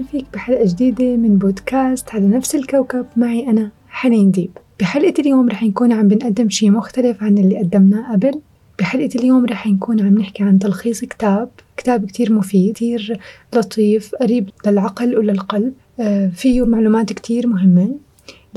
[0.00, 4.50] أهلا فيك بحلقة جديدة من بودكاست على نفس الكوكب معي أنا حنين ديب.
[4.80, 8.40] بحلقة اليوم رح نكون عم بنقدم شي مختلف عن اللي قدمناه قبل.
[8.78, 13.20] بحلقة اليوم رح نكون عم نحكي عن تلخيص كتاب كتاب كتير مفيد كتير
[13.54, 15.72] لطيف قريب للعقل وللقلب.
[16.00, 17.96] آه، فيه معلومات كتير مهمة.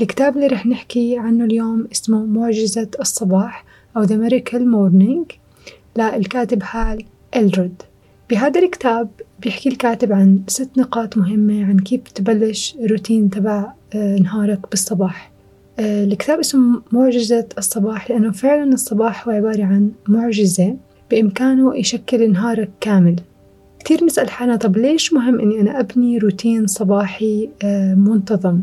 [0.00, 3.64] الكتاب اللي رح نحكي عنه اليوم اسمه معجزة الصباح
[3.96, 5.34] أو The Miracle Morning
[5.96, 7.04] للكاتب هال
[7.36, 7.82] إلرود.
[8.30, 9.08] بهذا الكتاب
[9.44, 15.32] بيحكي الكاتب عن ست نقاط مهمة عن كيف تبلش الروتين تبع آه، نهارك بالصباح.
[15.78, 20.76] آه، الكتاب اسمه معجزة الصباح لأنه فعلا الصباح هو عبارة عن معجزة
[21.10, 23.16] بإمكانه يشكل نهارك كامل.
[23.78, 28.60] كتير نسأل حالنا طب ليش مهم إني أنا أبني روتين صباحي آه، منتظم؟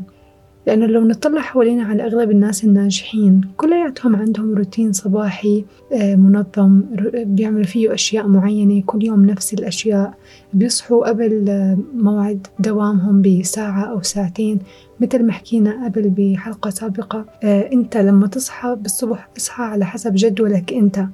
[0.68, 6.82] لأنه لو نطلع حوالينا على أغلب الناس الناجحين كلياتهم عندهم روتين صباحي آه، منظم
[7.14, 10.14] بيعملوا فيه أشياء معينة كل يوم نفس الأشياء
[10.54, 14.60] بيصحوا قبل آه، موعد دوامهم بساعة أو ساعتين
[15.00, 17.26] مثل ما حكينا قبل بحلقة سابقة.
[17.44, 21.06] آه، أنت لما تصحى بالصبح اصحى على حسب جدولك أنت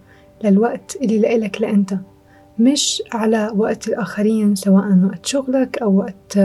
[0.43, 1.93] للوقت اللي لإلك لأنت.
[2.59, 6.39] مش على وقت الآخرين سواء وقت شغلك أو وقت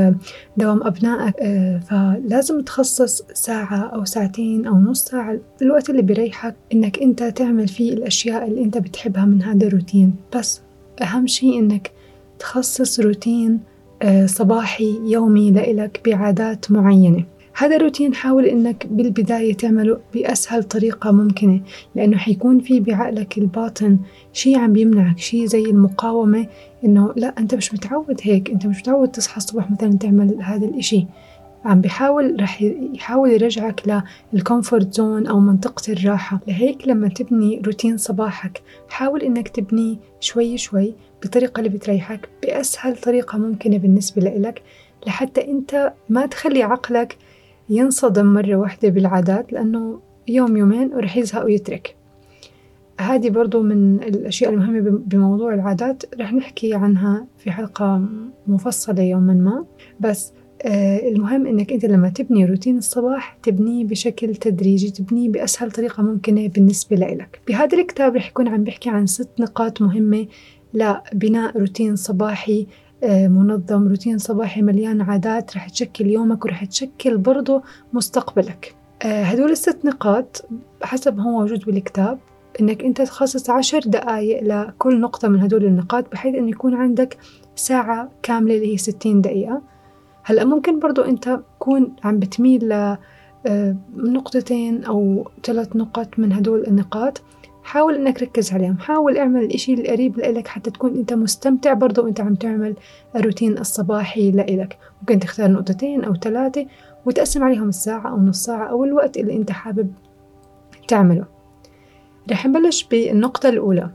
[0.56, 6.98] دوام أبنائك آه، فلازم تخصص ساعة أو ساعتين أو نص ساعة الوقت اللي بيريحك إنك
[7.02, 10.14] أنت تعمل فيه الأشياء اللي أنت بتحبها من هذا الروتين.
[10.36, 10.60] بس
[11.02, 11.90] أهم شيء إنك
[12.38, 13.60] تخصص روتين
[14.02, 17.24] آه، صباحي يومي لإلك بعادات معينة.
[17.54, 21.60] هذا الروتين حاول إنك بالبداية تعمله بأسهل طريقة ممكنة
[21.94, 23.98] لأنه حيكون في بعقلك الباطن
[24.32, 26.46] شي عم بيمنعك شي زي المقاومة
[26.84, 31.06] إنه لا أنت مش متعود هيك أنت مش متعود تصحى الصبح مثلا تعمل هذا الإشي.
[31.64, 32.62] عم بيحاول رح
[32.94, 36.40] يحاول يرجعك لل comfort zone أو منطقة الراحة.
[36.48, 43.38] لهيك لما تبني روتين صباحك حاول إنك تبنيه شوي شوي بطريقة اللي بتريحك بأسهل طريقة
[43.38, 44.62] ممكنة بالنسبة لإلك
[45.06, 47.16] لحتى أنت ما تخلي عقلك
[47.72, 51.96] ينصدم مرة واحدة بالعادات لأنه يوم يومين ورح يزهق ويترك.
[53.00, 56.02] هذه برضو من الأشياء المهمة بموضوع العادات.
[56.20, 58.02] رح نحكي عنها في حلقة
[58.46, 59.64] مفصلة يوما ما.
[60.00, 66.02] بس آه المهم إنك أنت لما تبني روتين الصباح تبنيه بشكل تدريجي تبنيه بأسهل طريقة
[66.02, 67.40] ممكنة بالنسبة لإلك.
[67.48, 70.26] بهذا الكتاب رح يكون عم بحكي عن ست نقاط مهمة
[70.74, 72.66] لبناء روتين صباحي
[73.08, 78.74] منظم روتين صباحي مليان عادات رح تشكل يومك ورح تشكل برضه مستقبلك.
[79.02, 80.44] آه، هدول الست نقاط
[80.82, 82.18] حسب هو موجود بالكتاب
[82.60, 87.16] إنك أنت تخصص عشر دقايق لكل نقطة من هدول النقاط بحيث انه يكون عندك
[87.56, 89.62] ساعة كاملة اللي هي ستين دقيقة.
[90.22, 92.96] هلأ ممكن برضو أنت تكون عم بتميل ل
[93.46, 93.76] آه،
[94.88, 97.22] أو ثلاث نقط من هدول النقاط.
[97.64, 98.78] حاول إنك ركز عليهم.
[98.78, 102.76] حاول اعمل الإشي القريب لإلك حتى تكون أنت مستمتع برضو انت عم تعمل
[103.16, 104.78] الروتين الصباحي لإلك.
[105.00, 106.66] ممكن تختار نقطتين أو ثلاثة
[107.06, 109.92] وتقسم عليهم الساعة أو نص ساعة أو الوقت اللي أنت حابب
[110.88, 111.24] تعمله.
[112.30, 113.90] رح نبلش بالنقطة الأولى.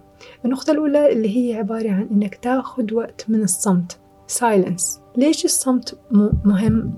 [0.45, 3.97] النقطة الأولى اللي هي عبارة عن إنك تاخد وقت من الصمت.
[4.39, 4.99] Silence.
[5.17, 5.97] ليش الصمت
[6.45, 6.93] مهم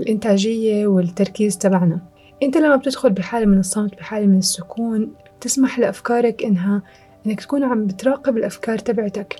[0.00, 2.00] للإنتاجية والتركيز تبعنا؟
[2.42, 6.82] أنت لما بتدخل بحالة من الصمت بحالة من السكون تسمح لأفكارك إنها
[7.26, 9.36] إنك تكون عم بتراقب الأفكار تبعتك.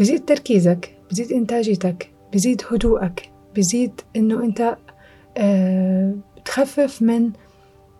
[0.00, 4.76] بزيد تركيزك بزيد إنتاجيتك بزيد هدوءك بزيد إنه أنت
[5.36, 7.30] آه بتخفف من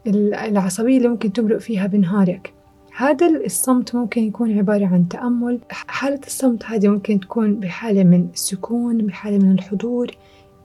[0.07, 2.53] العصبية اللي ممكن تمرق فيها بنهارك.
[2.97, 5.61] هذا الصمت ممكن يكون عبارة عن تأمل.
[5.71, 10.11] حالة الصمت هذه ممكن تكون بحالة من السكون بحالة من الحضور.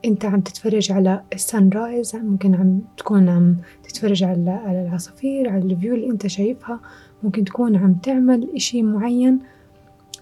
[0.04, 5.62] انت عم تتفرج على ال sunrise ممكن عم تكون عم تتفرج على على العصافير على
[5.62, 6.80] ال view اللي انت شايفها.
[7.22, 9.38] ممكن تكون عم تعمل إشي معين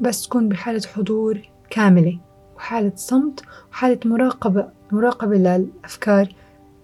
[0.00, 1.41] بس تكون بحالة حضور
[1.71, 2.19] كاملة
[2.56, 3.43] وحالة صمت
[3.73, 6.35] وحالة مراقبة مراقبة للأفكار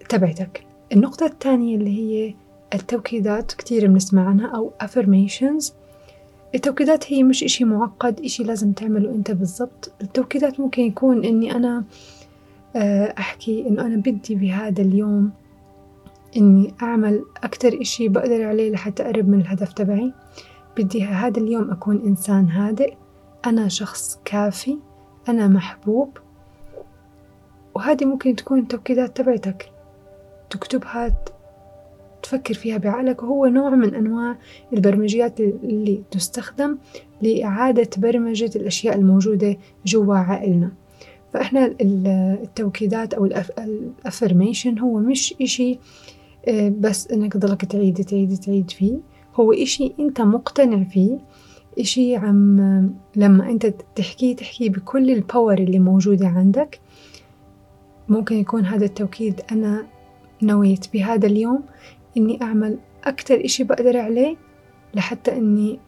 [0.09, 0.63] تبعتك.
[0.93, 2.33] النقطة الثانية اللي هي
[2.73, 5.71] التوكيدات كتير بنسمع عنها أو affirmations.
[6.55, 9.91] التوكيدات هي مش إشي معقد إشي لازم تعمله أنت بالضبط.
[10.01, 11.83] التوكيدات ممكن يكون إني أنا آه،
[12.75, 15.31] أحكي إنه أنا بدي بهذا اليوم
[16.37, 20.13] إني أعمل أكتر إشي بقدر عليه لحتى أقرب من الهدف تبعي.
[20.77, 22.93] بدي هذا اليوم أكون إنسان هادئ
[23.45, 24.77] أنا شخص كافي
[25.29, 26.17] أنا محبوب
[27.75, 29.71] وهذه ممكن تكون التوكيدات تبعتك.
[30.49, 31.15] تكتبها
[32.23, 33.23] تفكر فيها بعقلك.
[33.23, 34.37] وهو نوع من أنواع
[34.73, 36.77] البرمجيات اللي تستخدم
[37.21, 40.71] لإعادة برمجة الأشياء الموجودة جوا عقلنا.
[41.33, 45.79] فإحنا التوكيدات أو ال affirmation هو مش إشي
[46.47, 48.97] آه، بس إنك تضلك تعيد تعيد تعيد فيه.
[49.35, 51.17] هو إشي أنت مقتنع فيه
[51.79, 52.57] إشي عم
[53.15, 56.79] لما أنت تحكيه تحكيه بكل ال power اللي موجودة عندك.
[58.09, 59.85] ممكن يكون هذا التوكيد أنا
[60.41, 61.63] نويت بهذا اليوم
[62.17, 64.35] إني أعمل أكتر إشي بقدر عليه
[64.93, 65.79] لحتى إني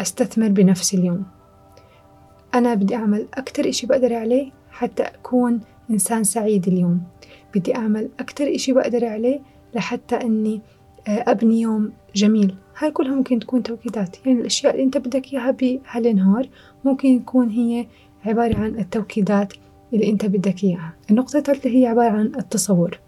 [0.00, 1.24] أستثمر بنفسي اليوم.
[2.54, 5.60] أنا بدي أعمل أكتر إشي بقدر عليه حتى أكون
[5.90, 7.00] إنسان سعيد اليوم.
[7.54, 9.40] بدي أعمل أكتر إشي بقدر عليه
[9.74, 10.60] لحتى إني
[11.08, 12.54] آه، أبني يوم جميل.
[12.78, 16.48] هاي كلها ممكن تكون توكيدات يعني الأشياء اللي أنت بدك إياها بهالنهار
[16.84, 17.86] ممكن يكون هي
[18.24, 19.52] عبارة عن التوكيدات
[19.92, 20.92] اللي أنت بدك إياها.
[21.10, 22.98] النقطة الثالثة هي عبارة عن التصور.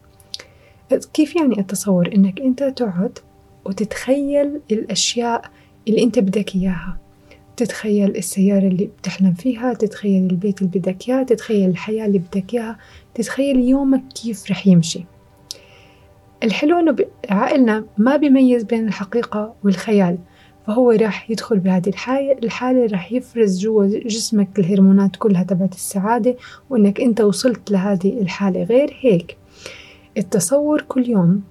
[1.13, 3.19] كيف يعني التصور؟ إنك أنت تقعد
[3.65, 5.51] وتتخيل الأشياء
[5.89, 7.04] اللي أنت بدك إياها.
[7.57, 12.79] تتخيل السيارة اللي بتحلم فيها تتخيل البيت اللي بدك إياه تتخيل الحياة اللي بدك إياها
[13.15, 15.05] تتخيل يومك كيف رح يمشي.
[16.43, 16.97] الحلو إنه
[17.31, 20.19] عقلنا ما بيميز بين الحقيقة والخيال
[20.67, 26.37] فهو راح يدخل بهذه الحالة الحالة راح يفرز جوا جسمك الهرمونات كلها تبعت السعادة
[26.71, 28.63] وإنك أنت وصلت لهذه الحالة.
[28.63, 29.37] غير هيك
[30.19, 31.43] التصور كل يوم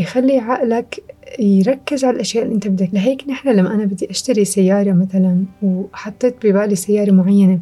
[0.00, 1.02] بيخلي عقلك
[1.38, 2.88] يركز على الأشياء اللي أنت بدك.
[2.92, 7.60] لهيك نحن لما أنا بدي أشتري سيارة مثلا وحطيت ببالي سيارة معينة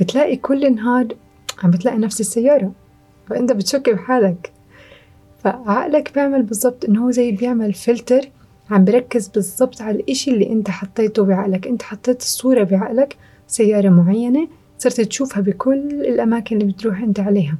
[0.00, 1.08] بتلاقي كل نهار
[1.62, 2.72] عم بتلاقي نفس السيارة.
[3.26, 4.52] فأنت بتشك بحالك.
[5.44, 8.20] فعقلك بيعمل بالضبط إنه هو زي بيعمل فلتر
[8.70, 11.66] عم بركز بالضبط على الإشي اللي أنت حطيته بعقلك.
[11.66, 13.16] أنت حطيت الصورة بعقلك
[13.46, 14.48] سيارة معينة
[14.78, 17.54] صرت تشوفها بكل الأماكن اللي بتروح أنت عليها.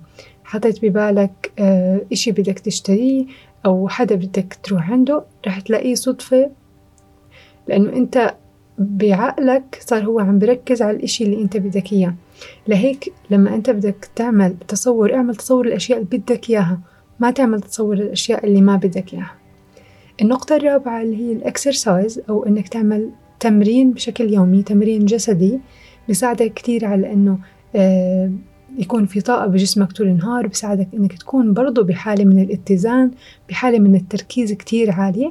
[0.51, 3.25] حطيت ببالك آه، إشي بدك تشتريه
[3.67, 6.51] أو حدا بدك تروح عنده رح تلاقيه صدفة.
[7.69, 8.35] لأنه أنت
[8.79, 12.15] بعقلك صار هو عم بركز على الإشي اللي أنت بدك إياه.
[12.69, 16.81] لهيك لما أنت بدك تعمل تصور اعمل تصور الأشياء اللي بدك إياها
[17.21, 19.35] ما تعمل تصور الأشياء اللي ما بدك إياها.
[20.23, 23.11] النقطة الرابعة اللي هي الإكسرسايز أو إنك تعمل
[23.41, 25.61] تمرين بشكل يومي تمرين جسدي
[26.09, 27.39] بيساعدك كتير على إنه
[27.77, 28.31] آه
[28.79, 33.11] يكون في طاقة بجسمك طول النهار بساعدك إنك تكون برضو بحالة من الاتزان
[33.49, 35.31] بحالة من التركيز كتير عالية.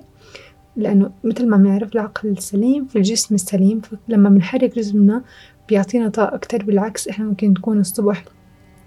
[0.75, 5.23] لأنه مثل ما بنعرف العقل السليم في الجسم السليم لما بنحرك جسمنا
[5.69, 6.63] بيعطينا طاقة أكتر.
[6.63, 8.23] بالعكس إحنا ممكن نكون الصبح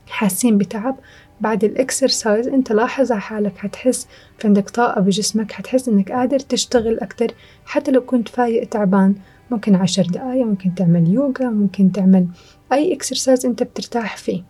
[0.09, 0.97] حاسين بتعب.
[1.41, 4.07] بعد الإكسرسايز أنت لاحظ على حالك حتحس
[4.39, 7.35] في عندك طاقة بجسمك حتحس إنك قادر تشتغل أكتر.
[7.65, 9.15] حتى لو كنت فايق تعبان
[9.51, 12.27] ممكن عشر دقايق ممكن تعمل يوغا ممكن تعمل
[12.73, 14.43] أي إكسرسايز أنت بترتاح فيه.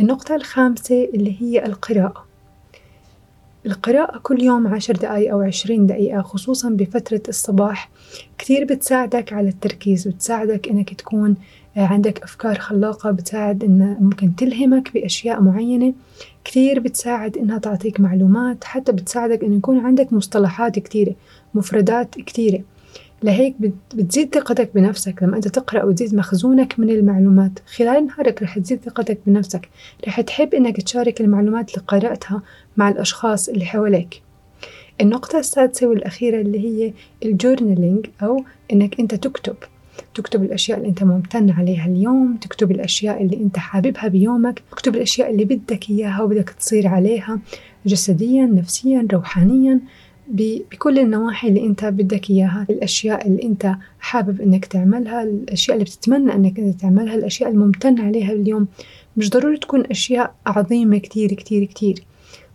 [0.00, 2.24] النقطة الخامسة اللي هي القراءة.
[3.66, 7.90] القراءة كل يوم عشر دقايق أو عشرين دقيقة خصوصا بفترة الصباح
[8.38, 11.36] كثير بتساعدك على التركيز بتساعدك إنك تكون
[11.76, 15.94] عندك أفكار خلاقة بتساعد إن ممكن تلهمك بأشياء معينة.
[16.44, 21.14] كثير بتساعد إنها تعطيك معلومات حتى بتساعدك إنه يكون عندك مصطلحات كثيرة
[21.54, 22.62] مفردات كثيرة.
[23.22, 23.54] لهيك
[23.94, 25.22] بتزيد ثقتك بنفسك.
[25.22, 27.58] لما أنت تقرأ وتزيد مخزونك من المعلومات.
[27.76, 29.68] خلال نهارك رح تزيد ثقتك بنفسك.
[30.06, 32.42] رح تحب إنك تشارك المعلومات اللي قرأتها
[32.76, 34.22] مع الأشخاص اللي حواليك.
[35.00, 36.92] النقطة السادسة والأخيرة اللي هي
[37.24, 39.56] الجورنالينج أو إنك أنت تكتب.
[40.14, 42.36] تكتب الأشياء اللي أنت ممتن عليها اليوم.
[42.40, 44.62] تكتب الأشياء اللي أنت حاببها بيومك.
[44.70, 47.38] تكتب الأشياء اللي بدك إياها وبدك تصير عليها
[47.86, 49.80] جسديا نفسيا روحانيا.
[50.30, 52.66] بكل النواحي اللي انت بدك إياها.
[52.70, 58.68] الأشياء اللي انت حابب إنك تعملها الأشياء اللي بتتمنى إنك تعملها الأشياء الممتن عليها اليوم.
[59.16, 62.02] مش ضروري تكون أشياء عظيمة كتير كتير كتير.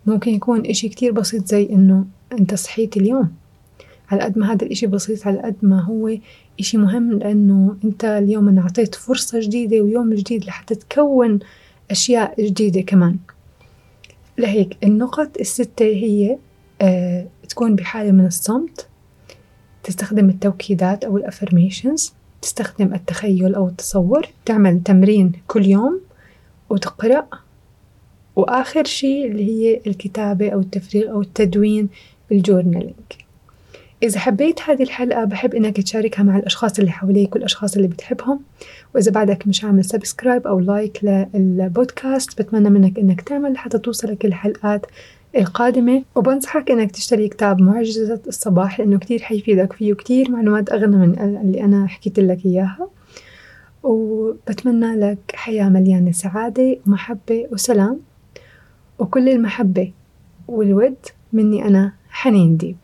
[0.06, 3.28] ممكن يكون إشي كتير بسيط زي إنه أنت صحيت اليوم.
[4.10, 6.16] على قد ما هذا الإشي بسيط على قد ما هو
[6.60, 11.38] إشي مهم لأنه أنت اليوم انعطيت فرصة جديدة ويوم جديد لحتى تكون
[11.90, 13.16] أشياء جديدة كمان.
[14.38, 16.36] لهيك النقط الستة هي
[17.48, 18.86] تكون بحالة من الصمت
[19.82, 26.00] تستخدم التوكيدات أو ال affirmations تستخدم التخيل أو التصور تعمل تمرين كل يوم
[26.70, 27.26] وتقرأ.
[28.36, 31.88] وآخر شيء اللي هي الكتابة أو التفريغ أو التدوين
[32.30, 32.94] بال journaling.
[34.02, 38.40] إذا حبيت هذه الحلقة بحب إنك تشاركها مع الأشخاص اللي حواليك والأشخاص اللي بتحبهم.
[38.94, 41.00] وإذا بعدك مش عامل subscribe أو like
[41.34, 44.86] للبودكاست بتمنى منك إنك تعمل حتى توصلك الحلقات
[45.36, 51.18] القادمة وبنصحك إنك تشتري كتاب معجزة الصباح لأنه كتير حيفيدك فيه كتير معلومات أغنى من
[51.44, 52.88] اللي أنا حكيت لك إياها.
[53.82, 58.00] وبتمنى لك حياة مليانة سعادة ومحبة وسلام.
[58.98, 59.92] وكل المحبة
[60.48, 60.96] والود
[61.32, 62.76] مني أنا حنين ديب.